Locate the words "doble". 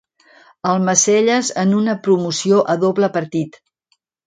2.87-3.13